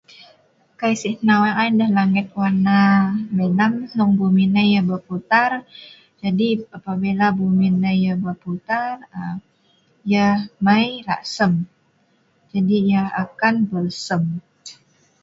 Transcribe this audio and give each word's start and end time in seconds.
Kai 0.79 0.93
si' 1.01 1.17
hnau 1.19 1.41
eek 1.47 1.59
ai 1.61 1.69
ndeh 1.73 1.91
langet 1.97 2.27
warna 2.39 2.77
milam 3.37 3.73
hnong 3.91 4.13
bumi 4.19 4.45
nai 4.53 4.67
yeh 4.73 4.85
berputar 4.89 5.51
jadi 6.21 6.47
apabila 6.77 7.25
bumi 7.39 7.67
nai 7.83 7.97
yeh 8.03 8.17
berputar 8.23 8.95
yeh 10.11 10.37
mai 10.65 10.85
laksem, 11.07 11.53
jadi 12.51 12.75
yeh 12.91 13.07
akan 13.23 13.55
belsem' 13.71 14.25